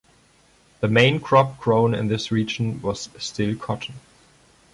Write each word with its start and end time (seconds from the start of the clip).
The 0.79 0.87
main 0.87 1.19
crop 1.19 1.59
grown 1.59 1.93
in 1.93 2.07
this 2.07 2.31
region 2.31 2.81
was 2.81 3.07
still 3.19 3.55
cotton. 3.55 3.93